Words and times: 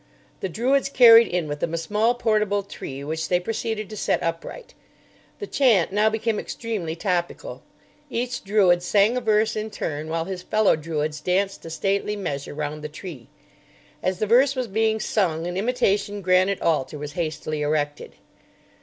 The 0.39 0.49
Druids 0.49 0.89
carried 0.89 1.27
in 1.27 1.47
with 1.47 1.59
them 1.59 1.75
a 1.75 1.77
small 1.77 2.15
portable 2.15 2.63
tree 2.63 3.03
which 3.03 3.29
they 3.29 3.39
proceeded 3.39 3.87
to 3.91 3.95
set 3.95 4.23
upright. 4.23 4.73
The 5.37 5.45
chant 5.45 5.91
now 5.91 6.09
became 6.09 6.39
extremely 6.39 6.95
topical. 6.95 7.61
Each 8.09 8.43
Druid 8.43 8.81
sang 8.81 9.15
a 9.15 9.21
verse 9.21 9.55
in 9.55 9.69
turn, 9.69 10.09
while 10.09 10.25
his 10.25 10.41
fellow 10.41 10.75
Druids 10.75 11.21
danced 11.21 11.63
a 11.65 11.69
stately 11.69 12.15
measure 12.15 12.55
round 12.55 12.83
the 12.83 12.89
tree. 12.89 13.27
As 14.01 14.17
the 14.17 14.25
verse 14.25 14.55
was 14.55 14.67
being 14.67 14.99
sung, 14.99 15.45
an 15.45 15.55
imitation 15.55 16.21
granite 16.23 16.63
altar 16.63 16.97
was 16.97 17.11
hastily 17.11 17.61
erected. 17.61 18.13